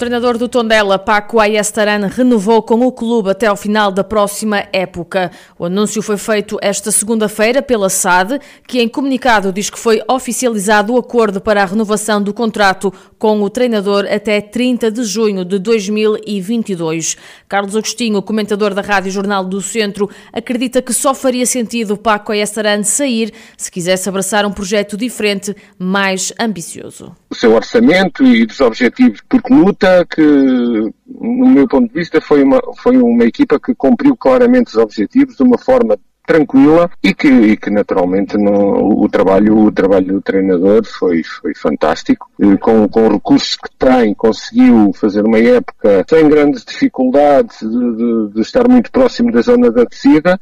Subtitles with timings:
[0.00, 5.30] Treinador do Tondela, Paco Ayestaran, renovou com o clube até ao final da próxima época.
[5.58, 10.94] O anúncio foi feito esta segunda-feira pela SAD, que em comunicado diz que foi oficializado
[10.94, 15.58] o acordo para a renovação do contrato com o treinador até 30 de junho de
[15.58, 17.18] 2022.
[17.46, 22.82] Carlos Agostinho, comentador da Rádio Jornal do Centro, acredita que só faria sentido Paco Ayestaran
[22.84, 27.14] sair se quisesse abraçar um projeto diferente, mais ambicioso.
[27.28, 32.42] O seu orçamento e dos objetivos por luta que, no meu ponto de vista, foi
[32.42, 37.26] uma, foi uma equipa que cumpriu claramente os objetivos de uma forma tranquila e que,
[37.28, 42.30] e que naturalmente no, o trabalho o trabalho do treinador foi foi fantástico.
[42.60, 48.40] Com, com recursos que tem conseguiu fazer uma época sem grandes dificuldades de, de, de
[48.40, 50.38] estar muito próximo da zona da descida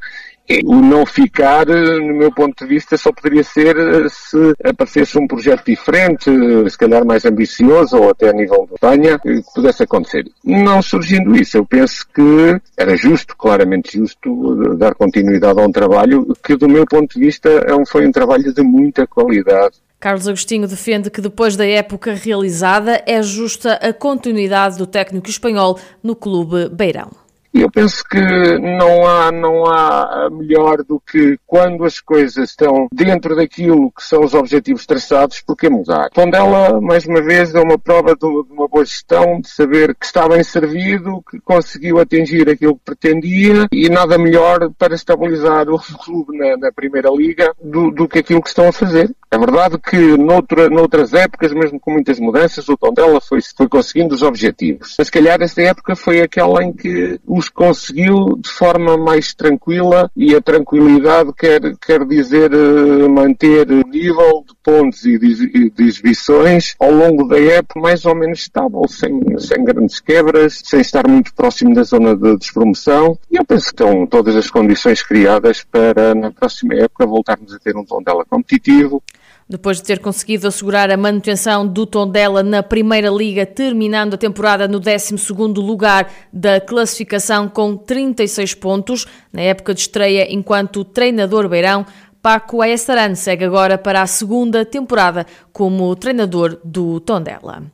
[0.65, 5.27] o não ficar, no meu ponto de vista, só poderia ser eh, se aparecesse um
[5.27, 6.31] projeto diferente,
[6.69, 10.25] se calhar mais ambicioso ou até a nível de Espanha, que pudesse acontecer.
[10.45, 16.35] Não surgindo isso, eu penso que era justo, claramente justo, dar continuidade a um trabalho
[16.43, 19.77] que, do meu ponto de vista, é foi um trabalho de muita qualidade.
[20.01, 25.79] Carlos Agostinho defende que depois da época realizada é justa a continuidade do técnico espanhol
[26.03, 27.11] no clube Beirão.
[27.53, 28.21] Eu penso que
[28.59, 34.23] não há, não há melhor do que quando as coisas estão dentro daquilo que são
[34.23, 36.11] os objetivos traçados, porque mudar.
[36.11, 40.29] Tondela, mais uma vez, é uma prova de uma boa gestão, de saber que está
[40.29, 46.37] bem servido, que conseguiu atingir aquilo que pretendia e nada melhor para estabilizar o clube
[46.37, 49.11] na, na Primeira Liga do, do que aquilo que estão a fazer.
[49.31, 54.15] É verdade que noutra, noutras épocas, mesmo com muitas mudanças, o Tondela foi, foi conseguindo
[54.15, 54.95] os objetivos.
[54.99, 60.11] Mas se calhar esta época foi aquela em que os conseguiu de forma mais tranquila
[60.17, 66.75] e a tranquilidade quer, quer dizer eh, manter o nível de pontos e de, exibições
[66.81, 71.33] ao longo da época mais ou menos estável, sem, sem grandes quebras, sem estar muito
[71.35, 73.19] próximo da zona de despromoção.
[73.31, 77.59] E eu penso que estão todas as condições criadas para na próxima época voltarmos a
[77.59, 79.03] ter um Tondela competitivo
[79.49, 84.69] depois de ter conseguido assegurar a manutenção do Tondela na Primeira Liga, terminando a temporada
[84.69, 91.87] no 12º lugar da classificação com 36 pontos, na época de estreia enquanto treinador beirão,
[92.21, 95.25] Paco Ayestaran segue agora para a segunda temporada
[95.59, 97.65] como treinador do Tondela.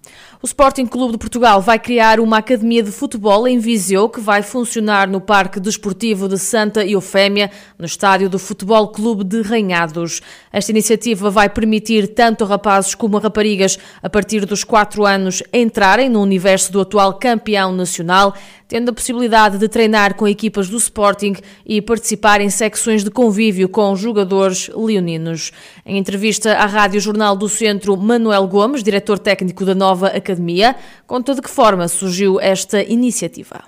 [0.40, 4.42] O Sporting Clube de Portugal vai criar uma academia de futebol em Viseu que vai
[4.42, 10.22] funcionar no Parque Desportivo de Santa Eufémia, no estádio do Futebol Clube de Ranhados.
[10.50, 16.22] Esta iniciativa vai permitir tanto rapazes como raparigas a partir dos 4 anos entrarem no
[16.22, 18.34] universo do atual campeão nacional,
[18.68, 23.68] tendo a possibilidade de treinar com equipas do Sporting e participar em secções de convívio
[23.68, 25.52] com jogadores leoninos.
[25.86, 30.76] Em entrevista à Rádio Jornal do Centro, Manuel Gomes, diretor técnico da nova academia, Academia.
[31.06, 33.62] Conta de que forma surgiu esta iniciativa?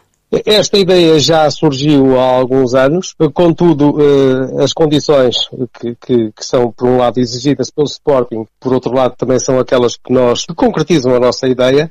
[0.45, 5.37] Esta ideia já surgiu há alguns anos, contudo, eh, as condições
[5.79, 9.59] que, que, que, são, por um lado, exigidas pelo Sporting, por outro lado, também são
[9.61, 11.89] aquelas que nós que concretizam a nossa ideia,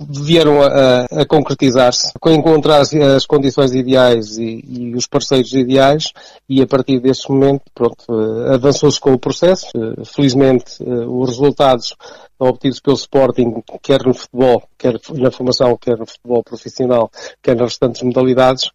[0.00, 6.12] vieram a, a concretizar-se, encontrar as, as condições ideais e, e, os parceiros ideais,
[6.48, 9.66] e a partir desse momento, pronto, eh, avançou-se com o processo.
[9.76, 11.96] Eh, felizmente, eh, os resultados
[12.38, 17.10] obtidos pelo Sporting, quer no futebol, quer na formação, quer no futebol profissional,
[17.42, 18.70] quer nas restantes modalidades,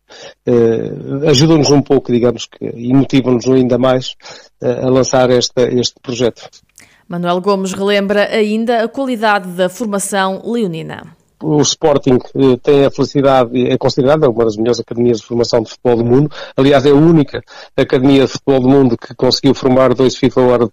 [1.26, 4.16] ajudam-nos um pouco, digamos, que, e motivam-nos ainda mais
[4.62, 6.50] a lançar esta, este projeto.
[7.08, 11.16] Manuel Gomes relembra ainda a qualidade da formação leonina.
[11.42, 15.70] O Sporting eh, tem a felicidade, é considerada uma das melhores academias de formação de
[15.70, 16.32] futebol do mundo.
[16.56, 17.44] Aliás, é a única
[17.76, 20.72] academia de futebol do mundo que conseguiu formar dois FIFA World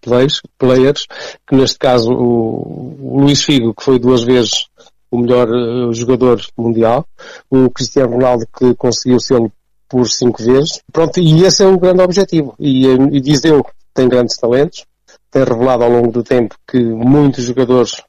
[0.57, 1.07] Players,
[1.49, 4.67] que neste caso o, Luís Figo, que foi duas vezes
[5.11, 7.05] o melhor eh, jogador mundial,
[7.51, 9.41] o Cristiano Ronaldo, que conseguiu ser
[9.89, 10.81] por cinco vezes.
[10.93, 12.55] Pronto, e esse é o grande objetivo.
[12.61, 14.87] E, eh, e diz eu, tem grandes talentos,
[15.31, 18.03] tem revelado ao longo do tempo que muitos jogadores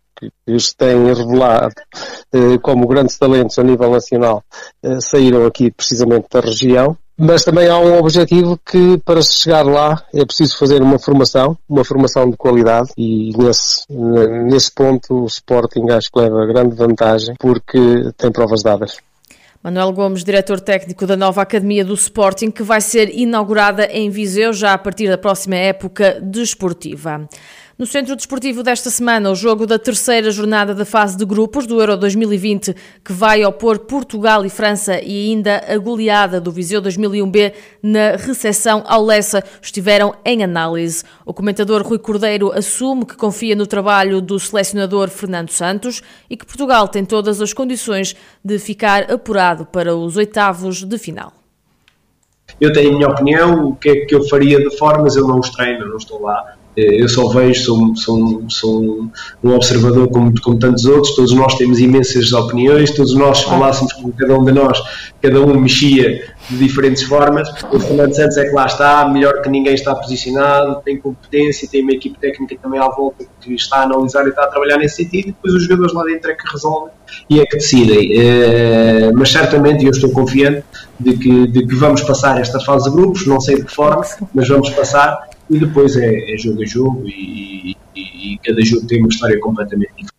[0.46, 1.74] que se têm revelado
[2.34, 4.44] eh, como grandes talentos a nível nacional
[4.84, 6.96] eh, saíram aqui precisamente da região.
[7.18, 11.84] Mas também há um objetivo que para chegar lá é preciso fazer uma formação, uma
[11.84, 18.12] formação de qualidade e nesse, nesse ponto o Sporting acho que leva grande vantagem porque
[18.18, 18.98] tem provas dadas.
[19.64, 24.52] Manuel Gomes, diretor técnico da nova Academia do Sporting, que vai ser inaugurada em Viseu
[24.52, 27.30] já a partir da próxima época desportiva.
[27.82, 31.80] No centro desportivo desta semana, o jogo da terceira jornada da fase de grupos do
[31.80, 37.54] Euro 2020, que vai opor Portugal e França e ainda a goleada do Viseu 2001B
[37.82, 41.04] na recepção ao Lessa, estiveram em análise.
[41.26, 46.46] O comentador Rui Cordeiro assume que confia no trabalho do selecionador Fernando Santos e que
[46.46, 51.34] Portugal tem todas as condições de ficar apurado para os oitavos de final.
[52.60, 55.40] Eu tenho a minha opinião, o que é que eu faria de formas, eu não
[55.40, 59.10] os treino, não estou lá eu só vejo, sou, sou, sou
[59.44, 64.12] um observador como, como tantos outros, todos nós temos imensas opiniões, todos nós falássemos com
[64.12, 64.82] cada um de nós,
[65.22, 67.50] cada um mexia de diferentes formas.
[67.72, 71.84] O Fernando Santos é que lá está, melhor que ninguém está posicionado, tem competência, tem
[71.84, 74.98] uma equipe técnica também à volta que está a analisar e está a trabalhar nesse
[74.98, 76.94] sentido, e depois os jogadores lá dentro é que resolvem
[77.30, 78.12] e é que decidem.
[78.18, 80.64] Eh, mas certamente eu estou confiante
[81.00, 84.04] de que, de que vamos passar esta fase de grupos, não sei de que forma,
[84.34, 88.88] mas vamos passar e depois é, é jogo a jogo e, e, e, cada jogo
[88.88, 90.12] tem uma história completamente diferente.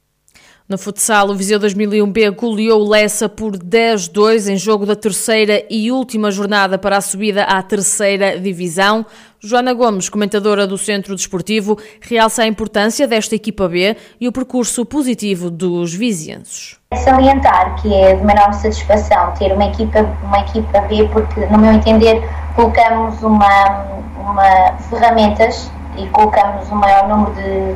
[0.69, 5.91] No futsal, o Viseu 2001B goleou o Lessa por 10-2 em jogo da terceira e
[5.91, 9.05] última jornada para a subida à terceira divisão.
[9.41, 14.87] Joana Gomes, comentadora do Centro Desportivo, realça a importância desta equipa B e o percurso
[14.87, 16.79] positivo dos vizienses.
[16.95, 21.73] Salientar que é de menor satisfação ter uma equipa, uma equipa B, porque, no meu
[21.73, 22.23] entender,
[22.55, 27.75] colocamos uma, uma ferramentas e colocamos o maior número de,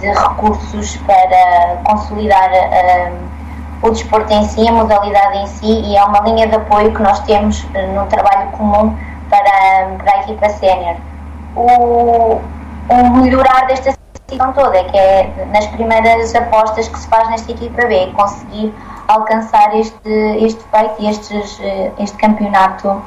[0.00, 6.04] de recursos para consolidar uh, o desporto em si, a modalidade em si, e é
[6.04, 8.96] uma linha de apoio que nós temos uh, no trabalho comum
[9.28, 10.96] para, para a equipa sénior.
[11.56, 12.40] O,
[12.88, 13.92] o melhorar desta
[14.32, 18.74] situação toda que é nas primeiras apostas que se faz nesta equipa B, conseguir
[19.08, 20.10] alcançar este,
[20.40, 23.02] este feito e eh, este campeonato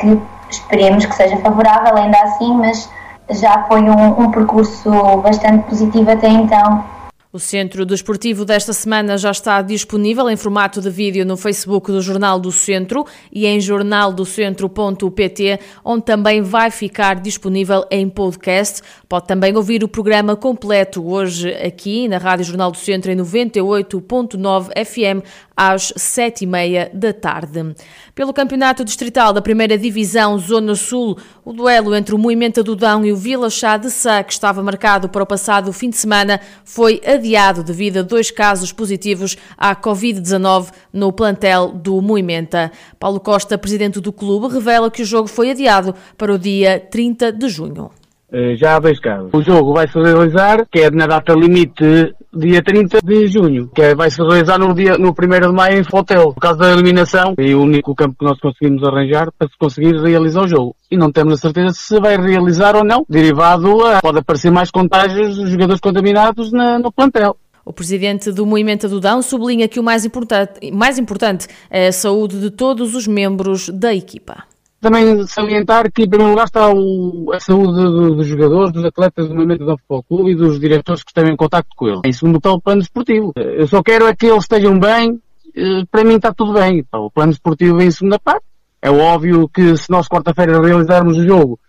[0.00, 0.18] que
[0.50, 2.90] esperemos que seja favorável ainda assim, mas
[3.30, 4.90] já foi um, um percurso
[5.22, 6.84] bastante positivo até então.
[7.32, 12.02] O Centro Desportivo desta semana já está disponível em formato de vídeo no Facebook do
[12.02, 18.82] Jornal do Centro e em jornaldocentro.pt, onde também vai ficar disponível em podcast.
[19.08, 24.70] Pode também ouvir o programa completo hoje aqui na Rádio Jornal do Centro em 98.9
[24.84, 25.24] FM
[25.60, 27.74] às sete e meia da tarde.
[28.14, 33.04] Pelo Campeonato Distrital da Primeira Divisão Zona Sul, o duelo entre o Moimenta do Dão
[33.04, 36.40] e o Vila Chá de Sá, que estava marcado para o passado fim de semana,
[36.64, 42.72] foi adiado devido a dois casos positivos à Covid-19 no plantel do Moimenta.
[42.98, 47.32] Paulo Costa, presidente do clube, revela que o jogo foi adiado para o dia 30
[47.32, 47.90] de junho.
[48.32, 49.30] Eh, já há dois casos.
[49.32, 53.82] O jogo vai se realizar, que é na data limite dia 30 de junho, que
[53.82, 56.72] é, vai se realizar no dia no 1 de maio em Fotel, por causa da
[56.72, 60.76] eliminação, é o único campo que nós conseguimos arranjar para conseguir realizar o jogo.
[60.88, 64.70] E não temos a certeza se vai realizar ou não, derivado a pode aparecer mais
[64.70, 67.36] contágios dos jogadores contaminados na, no plantel.
[67.64, 71.92] O presidente do Movimento do Dão sublinha que o mais importante, mais importante é a
[71.92, 74.44] saúde de todos os membros da equipa.
[74.80, 77.82] Também salientar que, em primeiro lugar, está o, a saúde
[78.16, 81.36] dos jogadores, dos atletas do movimento do Futebol Clube e dos diretores que estão em
[81.36, 82.00] contato com ele.
[82.04, 83.32] Em segundo lugar, o plano desportivo.
[83.36, 85.20] Eu só quero é que eles estejam bem.
[85.54, 86.78] Eh, para mim está tudo bem.
[86.78, 88.44] Então, o plano desportivo vem em segunda parte.
[88.80, 91.60] É óbvio que se nós quarta-feira realizarmos o jogo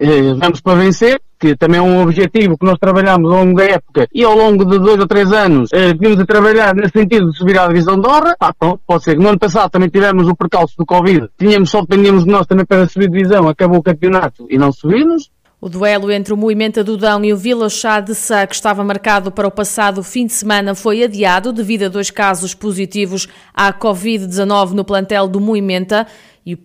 [0.00, 3.64] eh, vamos para vencer, que também é um objetivo que nós trabalhamos ao longo da
[3.64, 7.30] época e ao longo de dois ou três anos eh, vimos a trabalhar nesse sentido
[7.30, 8.36] de subir à divisão de honra.
[8.38, 11.70] Ah, pronto, pode ser que no ano passado também tivemos o percalço do Covid, tínhamos
[11.70, 15.30] só dependíamos de nós também para subir divisão, acabou o campeonato e não subimos.
[15.62, 18.82] O duelo entre o Movimento do Dão e o Vila Chá de Sá, que estava
[18.82, 23.70] marcado para o passado fim de semana, foi adiado devido a dois casos positivos à
[23.70, 26.06] Covid-19 no plantel do Movimenta.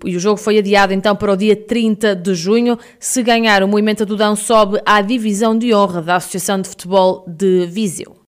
[0.06, 2.78] E o jogo foi adiado então para o dia 30 de junho.
[3.00, 7.24] Se ganhar, o Movimento do Dão sobe à divisão de honra da Associação de Futebol
[7.28, 8.16] de Viseu.